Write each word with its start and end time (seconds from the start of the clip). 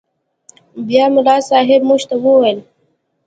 بيا 0.87 1.05
ملا 1.15 1.35
صاحب 1.49 1.81
موږ 1.89 2.01
ته 2.09 2.15
وويل. 2.23 2.59